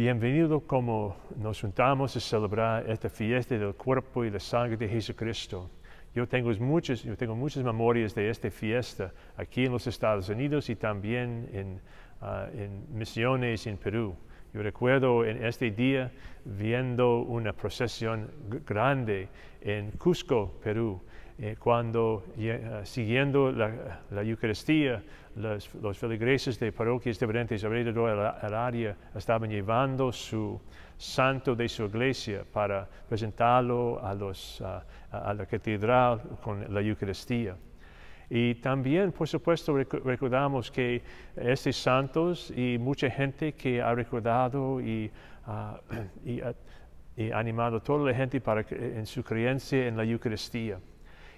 [0.00, 5.68] bienvenido como nos juntamos a celebrar esta fiesta del cuerpo y la sangre de Jesucristo.
[6.14, 10.70] Yo tengo muchas, yo tengo muchas memorias de esta fiesta aquí en los Estados Unidos
[10.70, 11.80] y también en,
[12.22, 14.16] ah, en Misiones en Perú.
[14.54, 16.10] Yo recuerdo en este día
[16.46, 18.30] viendo una procesión
[18.66, 19.28] grande
[19.60, 21.02] en Cusco, Perú,
[21.42, 25.02] eh, cuando eh, siguiendo la, la Eucaristía,
[25.36, 30.60] los, feligreses de parroquias diferentes alrededor del área estaban llevando su
[30.98, 34.14] santo de su iglesia para presentarlo a,
[35.34, 37.56] la catedral con la Eucaristía.
[38.28, 41.02] Y también, por supuesto, recordamos que
[41.34, 45.10] estos santos y mucha gente que ha recordado y,
[45.46, 45.80] ah,
[47.16, 50.78] y, animado a toda la gente para, en su creencia en la Eucaristía.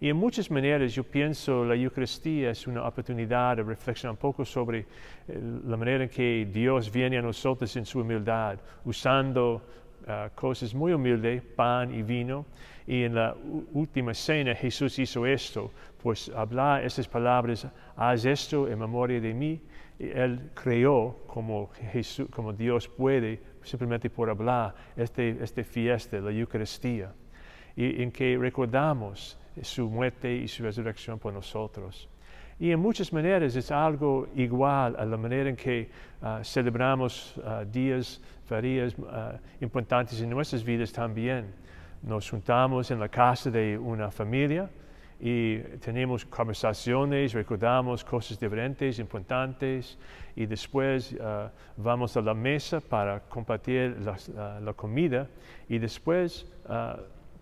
[0.00, 4.44] Y en muchas maneras yo pienso la Eucaristía es una oportunidad de reflexionar un poco
[4.44, 9.62] sobre eh, la manera en que Dios viene a nosotros en su humildad, usando
[10.06, 12.44] ah, cosas muy humildes, pan y vino.
[12.86, 13.34] Y en la
[13.72, 15.70] última cena Jesús hizo esto,
[16.02, 19.60] pues hablar estas palabras, haz esto en memoria de mí.
[19.98, 26.32] Y él creó como, Jesús, como Dios puede, simplemente por hablar, este, esta fiesta, la
[26.32, 27.12] Eucaristía,
[27.76, 32.08] y en que recordamos su muerte y su resurrección por nosotros.
[32.58, 35.90] Y en muchas maneras es algo igual a la manera en que
[36.22, 41.46] ah, celebramos uh, días, ferias ah, importantes en nuestras vidas también.
[42.02, 44.70] Nos juntamos en la casa de una familia
[45.18, 49.96] y tenemos conversaciones, recordamos cosas diferentes, importantes,
[50.36, 51.16] y después
[51.76, 55.28] vamos a la mesa para compartir la comida
[55.68, 56.46] y después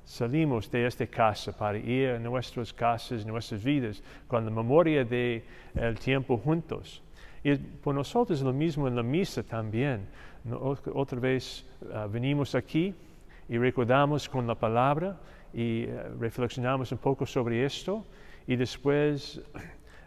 [0.04, 5.42] salimos de esta casa para ir a nuestras casas, nuestras vidas, con la memoria del
[5.74, 7.02] el tiempo juntos.
[7.44, 10.06] Y por nosotros lo mismo en la misa también.
[10.94, 12.94] Otra vez ah, venimos aquí
[13.48, 15.16] y recordamos con la palabra
[15.52, 18.04] y ah, reflexionamos un poco sobre esto
[18.46, 19.40] y después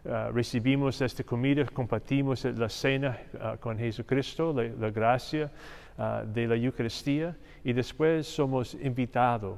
[0.06, 3.18] ah, recibimos esta comida, compartimos la cena
[3.60, 5.52] con Jesucristo, la gracia
[6.26, 9.58] de la Eucaristía y después somos invitados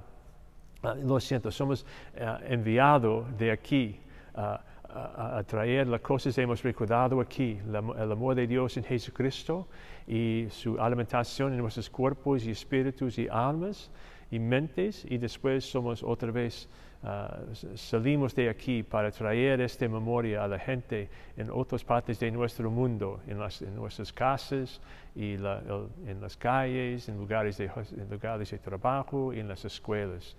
[0.83, 3.99] lo siento, somos uh, enviados de aquí
[4.35, 4.57] uh,
[4.89, 9.67] a, traer las cosas que hemos recordado aquí, el amor de Dios en Jesucristo
[10.07, 13.91] y su alimentación en nuestros cuerpos y espíritus y almas
[14.31, 16.67] y mentes y después somos otra vez
[17.03, 22.31] uh, salimos de aquí para traer esta memoria a la gente en otras partes de
[22.31, 23.37] nuestro mundo, en,
[23.75, 24.81] nuestras casas
[25.16, 27.69] y en las calles, en lugares, de,
[28.09, 30.35] lugares de trabajo y en las escuelas.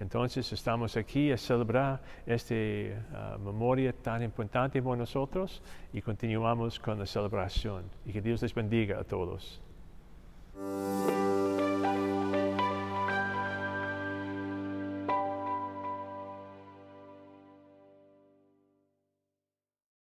[0.00, 6.98] Entonces estamos aquí a celebrar esta uh, memoria tan importante para nosotros y continuamos con
[6.98, 7.84] la celebración.
[8.06, 9.60] Y que Dios les bendiga a todos.